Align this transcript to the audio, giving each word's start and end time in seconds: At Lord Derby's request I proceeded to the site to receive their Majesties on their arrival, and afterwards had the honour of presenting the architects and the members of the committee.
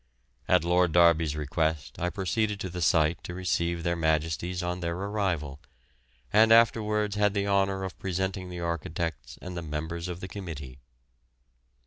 At 0.47 0.63
Lord 0.63 0.93
Derby's 0.93 1.35
request 1.35 1.99
I 1.99 2.09
proceeded 2.09 2.59
to 2.61 2.71
the 2.71 2.81
site 2.81 3.23
to 3.23 3.35
receive 3.35 3.83
their 3.83 3.95
Majesties 3.95 4.63
on 4.63 4.79
their 4.79 4.95
arrival, 4.95 5.59
and 6.33 6.51
afterwards 6.51 7.17
had 7.17 7.35
the 7.35 7.45
honour 7.45 7.83
of 7.83 7.99
presenting 7.99 8.49
the 8.49 8.61
architects 8.61 9.37
and 9.43 9.55
the 9.55 9.61
members 9.61 10.07
of 10.07 10.19
the 10.19 10.27
committee. 10.27 10.79